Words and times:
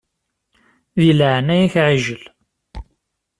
Di 0.99 1.11
leɛnaya-k 1.19 1.75
ɛijel! 1.87 2.23